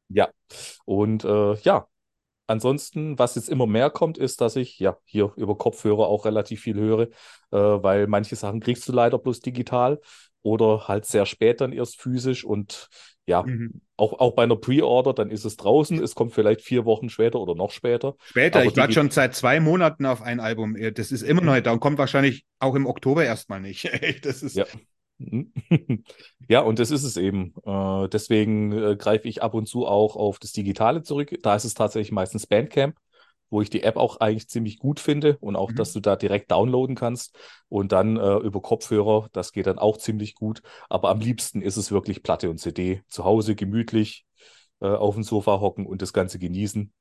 [0.09, 0.29] Ja.
[0.85, 1.87] Und äh, ja,
[2.47, 6.61] ansonsten, was jetzt immer mehr kommt, ist, dass ich ja hier über Kopfhörer auch relativ
[6.61, 7.07] viel höre, äh,
[7.51, 9.99] weil manche Sachen kriegst du leider bloß digital
[10.41, 12.89] oder halt sehr spät dann erst physisch und
[13.25, 13.81] ja, mhm.
[13.97, 17.39] auch, auch bei einer Pre-Order, dann ist es draußen, es kommt vielleicht vier Wochen später
[17.41, 18.15] oder noch später.
[18.23, 20.77] Später, ich warte schon seit zwei Monaten auf ein Album.
[20.93, 23.91] Das ist immer noch da und kommt wahrscheinlich auch im Oktober erstmal nicht.
[24.23, 24.55] das ist.
[24.55, 24.65] Ja.
[25.17, 25.51] Mhm.
[26.47, 27.53] ja, und das ist es eben.
[27.65, 31.33] Äh, deswegen äh, greife ich ab und zu auch auf das Digitale zurück.
[31.41, 32.95] Da ist es tatsächlich meistens Bandcamp
[33.49, 35.75] wo ich die App auch eigentlich ziemlich gut finde und auch, mhm.
[35.75, 37.37] dass du da direkt downloaden kannst
[37.69, 40.61] und dann äh, über Kopfhörer, das geht dann auch ziemlich gut.
[40.89, 43.01] Aber am liebsten ist es wirklich Platte und CD.
[43.07, 44.25] Zu Hause gemütlich
[44.81, 46.91] äh, auf dem Sofa hocken und das Ganze genießen.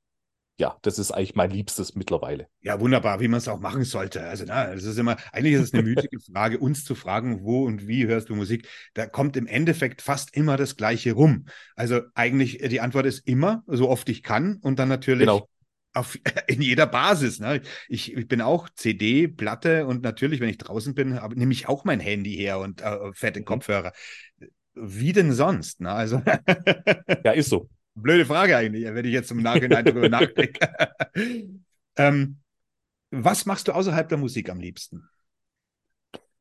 [0.59, 2.49] Ja, das ist eigentlich mein Liebstes mittlerweile.
[2.62, 4.23] Ja, wunderbar, wie man es auch machen sollte.
[4.25, 7.64] Also, na, es ist immer, eigentlich ist es eine müßige Frage, uns zu fragen, wo
[7.64, 8.66] und wie hörst du Musik?
[8.95, 11.47] Da kommt im Endeffekt fast immer das Gleiche rum.
[11.77, 15.49] Also, eigentlich, die Antwort ist immer, so oft ich kann und dann natürlich Genau.
[15.95, 17.38] auf, in jeder Basis.
[17.38, 17.61] Ne?
[17.88, 21.69] Ich, ich bin auch CD, Platte und natürlich, wenn ich draußen bin, hab- nehme ich
[21.69, 23.45] auch mein Handy her und äh, fette Mhm.
[23.45, 23.92] Kopfhörer.
[24.75, 25.81] Wie denn sonst?
[25.81, 25.90] Ne?
[25.92, 26.23] Also,
[27.25, 27.69] Ja, ist so.
[28.03, 30.69] Blöde Frage eigentlich, wenn ich jetzt im Nachhinein darüber nachdenke.
[31.97, 32.39] ähm,
[33.11, 35.09] was machst du außerhalb der Musik am liebsten?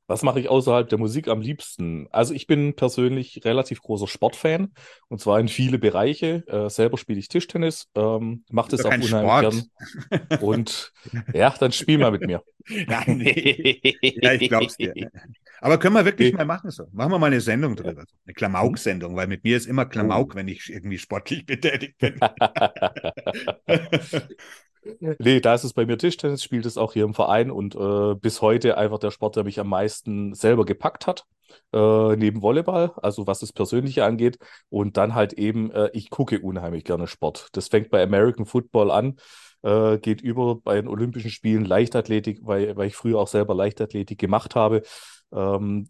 [0.08, 2.08] Was mache ich außerhalb der Musik am liebsten?
[2.12, 4.72] Also ich bin persönlich relativ großer Sportfan
[5.08, 6.44] und zwar in viele Bereiche.
[6.48, 9.70] Äh, selber spiele ich Tischtennis, ähm, mache das auch unheimlich Sport.
[10.30, 10.40] gern.
[10.42, 10.94] Und
[11.34, 12.44] ja, dann spiel mal mit mir.
[12.88, 13.98] Nein, nee.
[14.22, 14.94] Ja, ich glaub's dir.
[15.62, 16.38] Aber können wir wirklich Nee.
[16.38, 16.86] mal machen so?
[16.92, 18.04] Machen wir mal eine Sendung drüber.
[18.26, 22.20] Eine Klamauk-Sendung, weil mit mir ist immer Klamauk, wenn ich irgendwie sportlich betätigt bin.
[25.18, 28.14] Nee, da ist es bei mir Tischtennis, spielt es auch hier im Verein und äh,
[28.16, 31.26] bis heute einfach der Sport, der mich am meisten selber gepackt hat,
[31.74, 34.38] äh, neben Volleyball, also was das Persönliche angeht.
[34.70, 37.48] Und dann halt eben, äh, ich gucke unheimlich gerne Sport.
[37.54, 39.16] Das fängt bei American Football an,
[39.64, 44.20] äh, geht über bei den Olympischen Spielen Leichtathletik, weil, weil ich früher auch selber Leichtathletik
[44.20, 44.84] gemacht habe.
[45.34, 45.90] Ähm,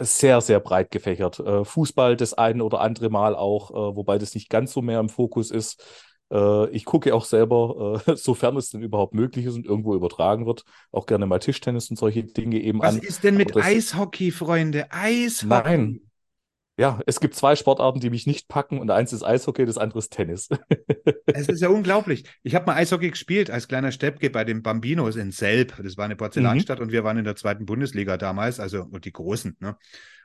[0.00, 1.40] sehr, sehr breit gefächert.
[1.40, 5.00] Äh, Fußball das ein oder andere Mal auch, äh, wobei das nicht ganz so mehr
[5.00, 5.82] im Fokus ist.
[6.30, 10.46] Äh, ich gucke auch selber, äh, sofern es denn überhaupt möglich ist und irgendwo übertragen
[10.46, 13.00] wird, auch gerne mal Tischtennis und solche Dinge eben Was an.
[13.00, 14.90] ist denn mit Eishockey, Freunde?
[14.90, 15.48] Eishockey.
[15.48, 16.00] Nein.
[16.82, 20.00] Ja, es gibt zwei Sportarten, die mich nicht packen und eins ist Eishockey, das andere
[20.00, 20.48] ist Tennis.
[21.34, 22.24] Es ist ja unglaublich.
[22.42, 25.74] Ich habe mal Eishockey gespielt als kleiner Steppke bei den Bambinos in Selb.
[25.80, 29.12] Das war eine Porzellanstadt und wir waren in der zweiten Bundesliga damals, also und die
[29.12, 29.56] Großen.
[29.60, 29.76] Ne?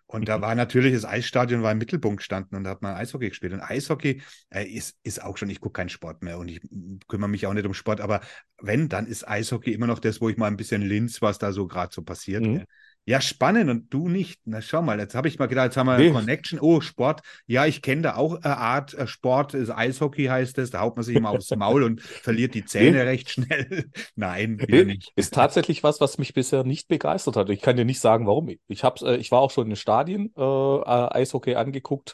[0.07, 0.41] Und da Mhm.
[0.41, 3.53] war natürlich das Eisstadion war im Mittelpunkt gestanden und da hat man Eishockey gespielt.
[3.53, 6.97] Und Eishockey äh, ist, ist auch schon, ich gucke keinen Sport mehr und ich mm,
[7.07, 8.21] kümmere mich auch nicht um Sport, aber
[8.59, 11.51] wenn, dann ist Eishockey immer noch das, wo ich mal ein bisschen linz, was da
[11.53, 12.43] so gerade so passiert.
[12.43, 12.63] Mhm.
[13.09, 14.41] Ja, spannend und du nicht.
[14.43, 16.07] Na, schau mal, jetzt habe ich mal gedacht, jetzt haben wir Nee.
[16.07, 16.59] eine Connection.
[16.59, 17.21] Oh, Sport.
[17.45, 20.71] Ja, ich kenne da auch eine Art äh, Sport, ist Eishockey heißt es.
[20.71, 23.85] Da haut man sich immer aufs Maul und verliert die Zähne recht schnell.
[24.15, 25.13] Nein, wieder Nee, nicht.
[25.15, 27.49] ist tatsächlich was, was mich bisher nicht begeistert hat.
[27.49, 28.49] Ich kann dir nicht sagen, warum.
[28.67, 32.13] Ich, hab's, äh, ich war auch schon in Stadien äh, äh, Eishockey angeguckt,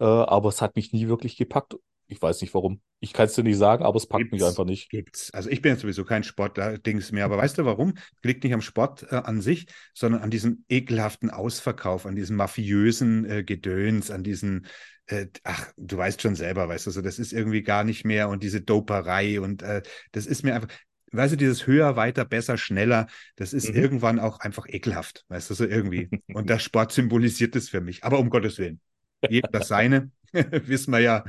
[0.00, 1.76] äh, aber es hat mich nie wirklich gepackt.
[2.06, 2.80] Ich weiß nicht warum.
[3.00, 4.44] Ich kann es dir nicht sagen, aber es packt mich Gibt's.
[4.44, 4.90] einfach nicht.
[4.90, 5.30] Gibt's.
[5.32, 7.94] Also ich bin jetzt sowieso kein Sportdings mehr, aber weißt du warum?
[8.22, 13.24] Liegt nicht am Sport äh, an sich, sondern an diesem ekelhaften Ausverkauf, an diesem mafiösen
[13.24, 14.66] äh, Gedöns, an diesen,
[15.06, 18.28] äh, ach, du weißt schon selber, weißt du, so, das ist irgendwie gar nicht mehr
[18.28, 20.68] und diese Doperei und äh, das ist mir einfach,
[21.12, 23.74] weißt du, dieses höher, weiter, besser, schneller, das ist Mhm.
[23.74, 26.12] irgendwann auch einfach ekelhaft, weißt du, so irgendwie.
[26.30, 28.80] Und der Sport symbolisiert es für mich, aber um Gottes Willen.
[29.26, 31.24] Jeder das seine, wissen wir ja.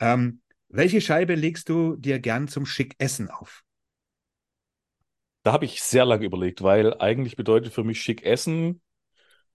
[0.00, 3.64] Ähm, welche Scheibe legst du dir gern zum schick Essen auf?
[5.42, 8.80] Da habe ich sehr lange überlegt, weil eigentlich bedeutet für mich schick Essen,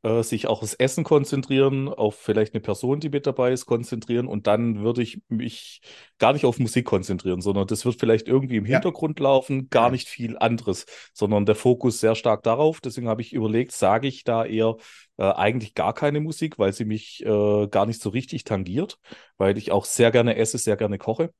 [0.03, 4.27] äh, sich auch aufs Essen konzentrieren, auf vielleicht eine Person, die mit dabei ist, konzentrieren
[4.27, 5.81] und dann würde ich mich
[6.19, 8.69] gar nicht auf Musik konzentrieren, sondern das wird vielleicht irgendwie im Ja.
[8.73, 9.91] Hintergrund laufen, gar Ja.
[9.91, 12.81] nicht viel anderes, sondern der Fokus sehr stark darauf.
[12.81, 14.75] Deswegen habe ich überlegt, sage ich da eher
[15.17, 18.99] äh, eigentlich gar keine Musik, weil sie mich äh, gar nicht so richtig tangiert,
[19.37, 21.31] weil ich auch sehr gerne esse, sehr gerne koche.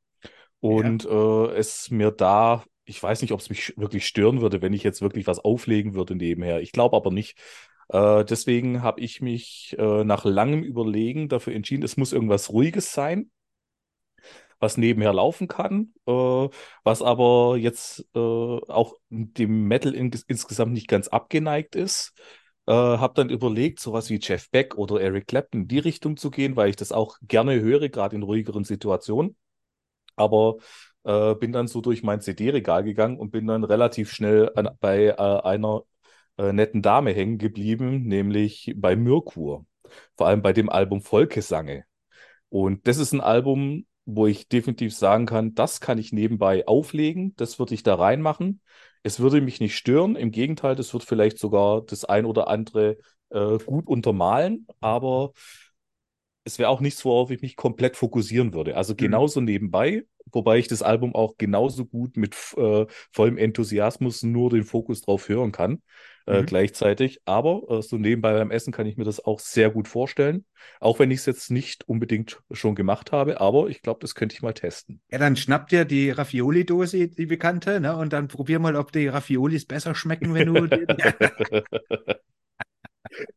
[0.59, 4.73] Und äh, es mir da, ich weiß nicht, ob es mich wirklich stören würde, wenn
[4.73, 6.61] ich jetzt wirklich was auflegen würde nebenher.
[6.61, 7.37] Ich glaube aber nicht.
[7.89, 12.93] Äh, deswegen habe ich mich äh, nach langem Überlegen dafür entschieden, es muss irgendwas Ruhiges
[12.93, 13.31] sein,
[14.59, 16.11] was nebenher laufen kann, äh,
[16.83, 22.13] was aber jetzt äh, auch dem Metal in, insgesamt nicht ganz abgeneigt ist.
[22.65, 26.31] Äh, habe dann überlegt, sowas wie Jeff Beck oder Eric Clapton in die Richtung zu
[26.31, 29.35] gehen, weil ich das auch gerne höre, gerade in ruhigeren Situationen.
[30.15, 30.57] Aber
[31.03, 35.07] äh, bin dann so durch mein CD-Regal gegangen und bin dann relativ schnell an, bei
[35.07, 35.83] äh, einer
[36.37, 39.65] äh, netten Dame hängen geblieben, nämlich bei Mirkur.
[40.15, 41.85] Vor allem bei dem Album Volkesange.
[42.49, 47.35] Und das ist ein Album, wo ich definitiv sagen kann, das kann ich nebenbei auflegen,
[47.35, 48.61] das würde ich da reinmachen.
[49.01, 52.97] Es würde mich nicht stören, im Gegenteil, das wird vielleicht sogar das ein oder andere
[53.29, 55.33] äh, gut untermalen, aber
[56.45, 58.75] es wäre auch nichts, worauf ich mich komplett fokussieren würde.
[58.75, 64.49] Also genauso nebenbei, wobei ich das Album auch genauso gut mit äh, vollem Enthusiasmus nur
[64.49, 65.81] den Fokus drauf hören kann,
[66.25, 66.45] äh, Mhm.
[66.45, 67.19] gleichzeitig.
[67.25, 70.45] Aber äh, so nebenbei beim Essen kann ich mir das auch sehr gut vorstellen.
[70.79, 74.35] Auch wenn ich es jetzt nicht unbedingt schon gemacht habe, aber ich glaube, das könnte
[74.35, 75.01] ich mal testen.
[75.11, 77.95] Ja, dann schnapp dir die Raffioli-Dose, die bekannte, ne?
[77.95, 80.67] Und dann probier mal, ob die Raviolis besser schmecken, wenn du.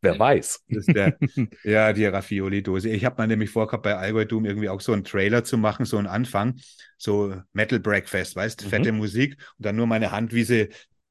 [0.01, 0.65] Wer weiß.
[0.69, 1.19] Der,
[1.63, 2.89] ja, die Raffioli-Dose.
[2.91, 5.99] Ich habe mal nämlich vorgehabt, bei Algorithm irgendwie auch so einen Trailer zu machen, so
[5.99, 6.55] einen Anfang,
[6.97, 8.69] so Metal Breakfast, weißt, Mhm.
[8.69, 10.69] fette Musik und dann nur meine Hand, wie sie eine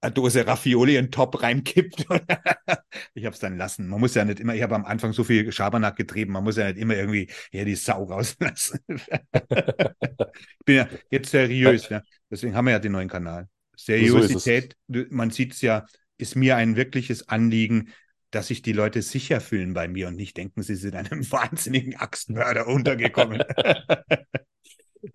[0.09, 2.05] Dose Raffioli in den Top reinkippt.
[3.13, 3.87] ich habe es dann lassen.
[3.87, 6.57] Man muss ja nicht immer, ich habe am Anfang so viel Schabernack getrieben, man muss
[6.57, 8.79] ja nicht immer irgendwie hier die Sau rauslassen.
[8.87, 12.01] ich bin ja jetzt seriös, ja.
[12.29, 13.47] deswegen haben wir ja den neuen Kanal.
[13.75, 15.85] Seriosität, du- man sieht es ja,
[16.17, 17.91] ist mir ein wirkliches Anliegen,
[18.31, 21.95] dass sich die Leute sicher fühlen bei mir und nicht denken, sie sind einem wahnsinnigen
[21.95, 23.41] Axtmörder untergekommen.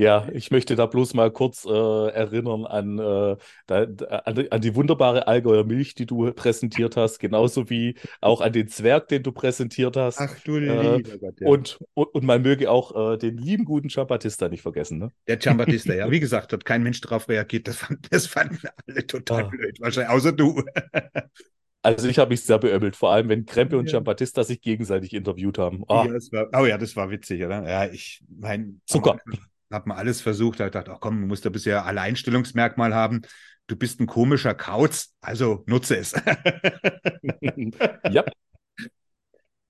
[0.01, 3.37] Ja, ich möchte da bloß mal kurz äh, erinnern an, äh,
[3.67, 3.83] da,
[4.25, 8.51] an, die- an die wunderbare Allgäuer Milch, die du präsentiert hast, genauso wie auch an
[8.55, 10.19] den Zwerg, den du präsentiert hast.
[10.19, 11.49] Ach du Äh, lieber Gott, ja.
[11.49, 14.99] Und, und, und man möge auch äh, den lieben guten Giambattista nicht vergessen.
[15.01, 15.11] Ne?
[15.29, 17.69] Der Giambattista, ja, wie gesagt, hat kein Mensch darauf reagiert.
[17.69, 18.59] Das, fand, das fanden
[18.89, 19.49] alle total Ah.
[19.49, 20.63] blöd, wahrscheinlich, außer du.
[21.83, 23.93] Also ich habe mich sehr beömmelt, vor allem wenn Krempe und Ja.
[23.93, 25.83] Giambattista sich gegenseitig interviewt haben.
[25.89, 27.67] Ah, Ja, das war, oh ja, das war witzig, oder?
[27.67, 29.19] Ja, ich mein, Zucker.
[29.71, 33.23] Hab mal alles versucht, da dachte, ach komm, du musst ein bisschen Alleinstellungsmerkmal haben.
[33.67, 36.13] Du bist ein komischer Kauz, also nutze es.
[38.09, 38.25] ja.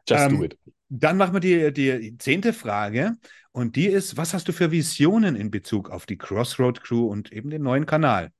[0.07, 0.59] Just Ähm, do it.
[0.89, 3.17] Dann machen wir die, die zehnte Frage
[3.53, 7.33] und die ist, was hast du für Visionen in Bezug auf die Crossroad Crew und
[7.33, 8.31] eben den neuen Kanal?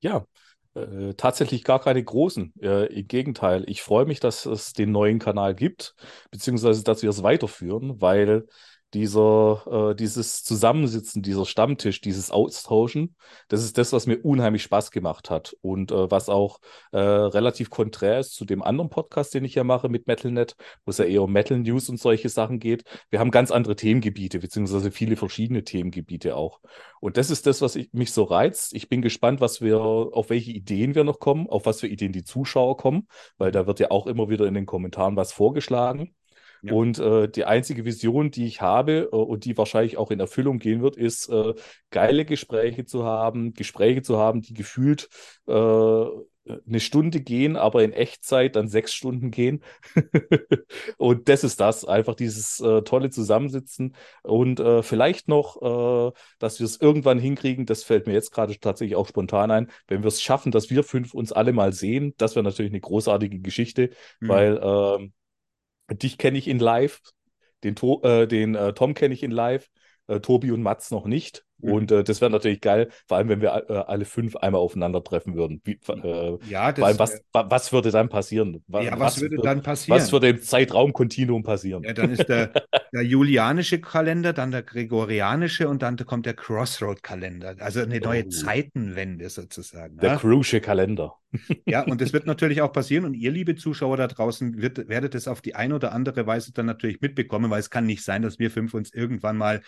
[0.00, 0.24] Ja,
[0.74, 2.54] äh, tatsächlich gar keine großen.
[2.60, 5.94] Äh, im Gegenteil, ich freue mich, dass es den neuen Kanal gibt,
[6.30, 8.46] beziehungsweise dass wir es weiterführen, weil
[8.94, 13.16] dieser, äh, dieses Zusammensitzen, dieser Stammtisch, dieses Austauschen,
[13.48, 16.60] das ist das, was mir unheimlich Spaß gemacht hat und äh, was auch
[16.92, 20.90] äh, relativ konträr ist zu dem anderen Podcast, den ich ja mache mit MetalNet, wo
[20.90, 22.84] es ja eher um Metal News und solche Sachen geht.
[23.10, 26.60] Wir haben ganz andere Themengebiete, beziehungsweise viele verschiedene Themengebiete auch.
[27.00, 28.74] Und das ist das, was ich, mich so reizt.
[28.74, 32.12] Ich bin gespannt, was wir, auf welche Ideen wir noch kommen, auf was für Ideen
[32.12, 36.14] die Zuschauer kommen, weil da wird ja auch immer wieder in den Kommentaren was vorgeschlagen.
[36.62, 36.72] Ja.
[36.72, 40.58] Und äh, die einzige Vision, die ich habe äh, und die wahrscheinlich auch in Erfüllung
[40.58, 41.54] gehen wird, ist, äh,
[41.90, 45.08] geile Gespräche zu haben, Gespräche zu haben, die gefühlt
[45.46, 46.04] äh,
[46.66, 49.62] eine Stunde gehen, aber in Echtzeit dann sechs Stunden gehen.
[50.96, 56.58] und das ist das, einfach dieses äh, tolle Zusammensitzen und äh, vielleicht noch, äh, dass
[56.58, 60.08] wir es irgendwann hinkriegen, das fällt mir jetzt gerade tatsächlich auch spontan ein, wenn wir
[60.08, 63.90] es schaffen, dass wir fünf uns alle mal sehen, das wäre natürlich eine großartige Geschichte,
[64.20, 64.28] Hm.
[64.28, 65.12] weil ähm,
[65.94, 67.00] dich kenne ich in live,
[67.64, 69.68] den, to äh, den äh, Tom kenne ich in live,
[70.06, 71.44] äh, Tobi und Mats noch nicht.
[71.62, 71.72] Mhm.
[71.72, 75.34] Und äh, das wäre natürlich geil, vor allem wenn wir äh, alle fünf einmal aufeinandertreffen
[75.34, 75.60] würden.
[75.64, 78.62] Wie, äh, Ja, vor allem, das, was, wa- was würde dann passieren?
[78.66, 79.98] Wa- ja, was, würde dann passieren?
[79.98, 81.82] was würde im Zeitraumkontinuum passieren?
[81.84, 82.52] Ja, dann ist der,
[82.92, 87.56] der julianische Kalender, dann der gregorianische und dann kommt der Crossroad-Kalender.
[87.60, 88.28] Also eine neue Oh.
[88.28, 89.96] Zeitenwende sozusagen.
[89.98, 90.16] Der ja?
[90.16, 91.14] Cruise Kalender.
[91.66, 93.04] ja, und das wird natürlich auch passieren.
[93.04, 96.52] Und ihr, liebe Zuschauer da draußen, wird, werdet es auf die eine oder andere Weise
[96.52, 99.62] dann natürlich mitbekommen, weil es kann nicht sein, dass wir fünf uns irgendwann mal,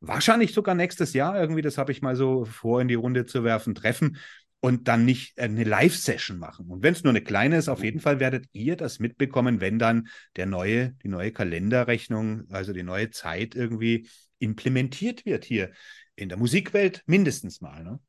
[0.00, 3.44] wahrscheinlich sogar nächstes Jahr irgendwie, das habe ich mal so vor in die Runde zu
[3.44, 4.18] werfen, treffen
[4.60, 6.66] und dann nicht eine Live-Session machen.
[6.66, 9.78] Und wenn es nur eine kleine ist, auf jeden Fall werdet ihr das mitbekommen, wenn
[9.78, 14.08] dann der neue, die neue Kalenderrechnung, also die neue Zeit irgendwie
[14.38, 15.70] implementiert wird hier
[16.16, 17.84] in der Musikwelt mindestens mal.
[17.84, 18.00] Ne?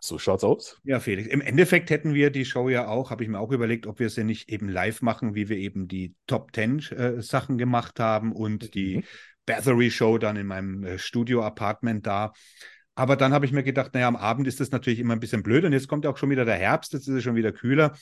[0.00, 0.80] So schaut's aus.
[0.84, 1.28] Ja, Felix.
[1.28, 4.10] Im Endeffekt hätten wir die Show ja auch, habe ich mir auch überlegt, ob wir
[4.10, 8.32] sie nicht eben live machen, wie wir eben die Top Ten äh, Sachen gemacht haben
[8.32, 9.04] und die
[9.46, 12.32] Battery Show dann in meinem äh, Studio-Apartment da.
[12.94, 15.42] Aber dann habe ich mir gedacht, naja, am Abend ist das natürlich immer ein bisschen
[15.42, 17.52] blöd und jetzt kommt ja auch schon wieder der Herbst, jetzt ist es schon wieder
[17.52, 17.92] kühler.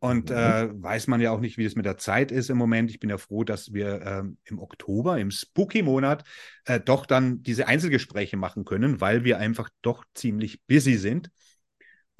[0.00, 0.36] Und Mhm.
[0.36, 2.88] äh, weiß man ja auch nicht, wie es mit der Zeit ist im Moment.
[2.90, 6.22] Ich bin ja froh, dass wir ähm, im Oktober, im Spooky-Monat,
[6.66, 11.30] äh, doch dann diese Einzelgespräche machen können, weil wir einfach doch ziemlich busy sind.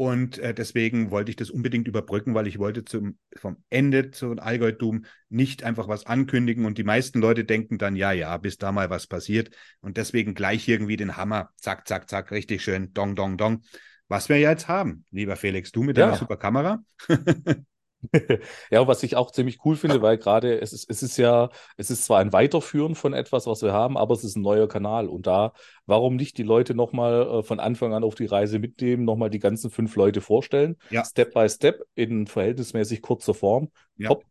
[0.00, 4.30] Und äh, deswegen wollte ich das unbedingt überbrücken, weil ich wollte zum, vom Ende zu
[4.30, 6.66] Allgäu-Doom nicht einfach was ankündigen.
[6.66, 9.50] Und die meisten Leute denken dann, ja, ja, bis da mal was passiert.
[9.80, 13.62] Und deswegen gleich irgendwie den Hammer, zack, zack, zack, richtig schön, dong, dong, dong.
[14.06, 16.04] Was wir ja jetzt haben, lieber Felix, du mit Ja.
[16.04, 16.82] deiner super Kamera.
[18.70, 21.90] Ja, was ich auch ziemlich cool finde, weil gerade es ist, es ist ja, es
[21.90, 25.08] ist zwar ein Weiterführen von etwas, was wir haben, aber es ist ein neuer Kanal.
[25.08, 25.52] Und da,
[25.87, 29.40] warum nicht die Leute nochmal äh, von Anfang an auf die Reise mitnehmen, nochmal die
[29.40, 31.04] ganzen fünf Leute vorstellen, Ja.
[31.04, 33.70] Step by Step in verhältnismäßig kurzer Form.
[33.96, 34.08] Ja.
[34.08, 34.24] Top.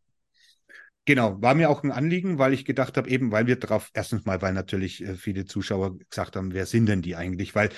[1.08, 4.26] Genau, war mir auch ein Anliegen, weil ich gedacht habe, eben, weil wir drauf, erstens
[4.26, 7.56] mal, weil natürlich äh, viele Zuschauer gesagt haben, wer sind denn die eigentlich?
[7.56, 7.70] Weil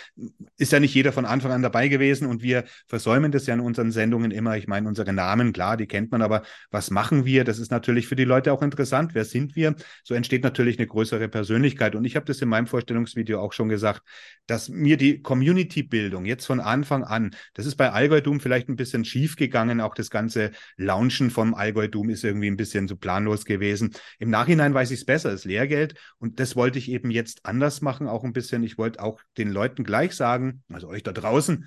[0.58, 3.60] ist ja nicht jeder von Anfang an dabei gewesen und wir versäumen das ja in
[3.60, 4.58] unseren Sendungen immer.
[4.58, 7.44] Ich meine, unsere Namen, klar, die kennt man, aber was machen wir?
[7.44, 9.14] Das ist natürlich für die Leute auch interessant.
[9.14, 9.76] Wer sind wir?
[10.04, 11.94] So entsteht natürlich eine größere Persönlichkeit.
[11.94, 14.02] Und ich habe das in meinem Vorstellungsvideo auch schon gesagt,
[14.48, 18.76] dass mir die Community-Bildung jetzt von Anfang an, das ist bei Allgäu Doom vielleicht ein
[18.76, 22.98] bisschen schief gegangen, auch das ganze Launchen vom Allgäu Doom ist irgendwie ein bisschen zu
[22.98, 23.94] planen planlos gewesen.
[24.18, 25.96] Im Nachhinein weiß ich es besser, es ist Lehrgeld.
[26.20, 28.64] Und das wollte ich eben jetzt anders machen, auch ein bisschen.
[28.64, 31.66] Ich wollte auch den Leuten gleich sagen, also euch da draußen,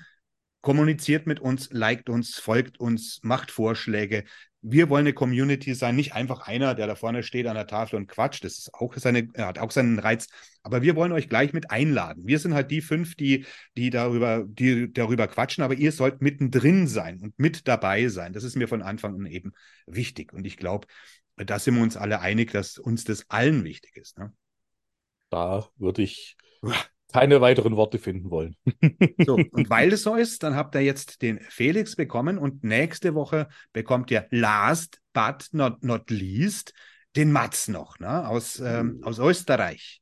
[0.61, 4.25] kommuniziert mit uns, liked uns, folgt uns, macht Vorschläge.
[4.65, 7.97] Wir wollen eine Community sein, nicht einfach einer, der da vorne steht an der Tafel
[7.97, 8.45] und quatscht.
[8.45, 10.29] Das ist auch seine, hat auch seinen Reiz.
[10.63, 12.23] Aber wir wollen euch gleich mit einladen.
[12.25, 13.45] Wir sind halt die fünf, die,
[13.77, 18.33] die darüber, die darüber quatschen, aber ihr sollt mittendrin sein und mit dabei sein.
[18.33, 19.53] Das ist mir von Anfang an eben
[19.89, 20.33] wichtig.
[20.33, 20.87] Und ich glaube,
[21.37, 24.19] da sind wir uns alle einig, dass uns das allen wichtig ist.
[24.19, 24.33] Ne?
[25.31, 26.37] Da würde ich
[27.13, 28.57] keine weiteren Worte finden wollen.
[29.27, 33.15] so, und weil das so ist, dann habt ihr jetzt den Felix bekommen und nächste
[33.15, 36.73] Woche bekommt ihr last but not, not least
[37.15, 38.27] den Mats noch, ne?
[38.27, 40.01] aus, ähm, aus Österreich.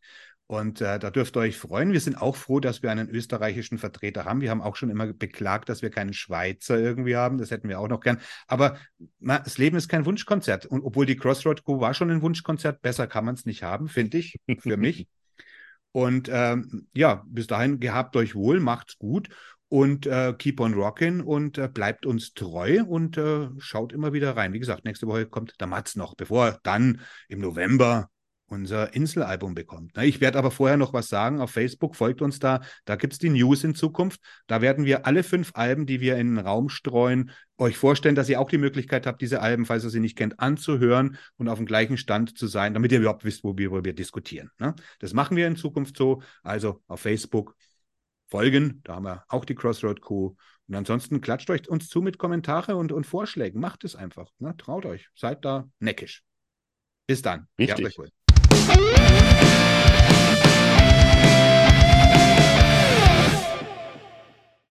[0.50, 1.92] Und äh, da dürft ihr euch freuen.
[1.92, 4.40] Wir sind auch froh, dass wir einen österreichischen Vertreter haben.
[4.40, 7.38] Wir haben auch schon immer beklagt, dass wir keinen Schweizer irgendwie haben.
[7.38, 8.18] Das hätten wir auch noch gern.
[8.48, 8.76] Aber
[9.20, 10.66] na, das Leben ist kein Wunschkonzert.
[10.66, 11.80] Und obwohl die Crossroad Co.
[11.80, 15.06] war schon ein Wunschkonzert, besser kann man es nicht haben, finde ich, für mich.
[15.92, 19.28] Und ähm, ja, bis dahin gehabt euch wohl, macht's gut
[19.68, 24.36] und äh, keep on rocking und äh, bleibt uns treu und äh, schaut immer wieder
[24.36, 24.52] rein.
[24.52, 28.08] Wie gesagt, nächste Woche kommt der Mats noch, bevor dann im November
[28.50, 29.96] unser Inselalbum bekommt.
[29.98, 31.40] Ich werde aber vorher noch was sagen.
[31.40, 32.60] Auf Facebook folgt uns da.
[32.84, 34.20] Da gibt es die News in Zukunft.
[34.48, 38.28] Da werden wir alle fünf Alben, die wir in den Raum streuen, euch vorstellen, dass
[38.28, 41.58] ihr auch die Möglichkeit habt, diese Alben, falls ihr sie nicht kennt, anzuhören und auf
[41.58, 44.50] dem gleichen Stand zu sein, damit ihr überhaupt wisst, worüber wir diskutieren.
[44.58, 44.74] Ne?
[44.98, 46.22] Das machen wir in Zukunft so.
[46.42, 47.54] Also auf Facebook
[48.26, 48.80] folgen.
[48.82, 50.34] Da haben wir auch die Crossroad Crew.
[50.66, 53.60] Und ansonsten klatscht euch uns zu mit Kommentare und, und Vorschlägen.
[53.60, 54.30] Macht es einfach.
[54.38, 54.56] Ne?
[54.56, 55.08] Traut euch.
[55.14, 56.24] Seid da neckisch.
[57.06, 57.48] Bis dann.
[57.58, 57.96] Richtig.
[58.76, 58.99] Ja,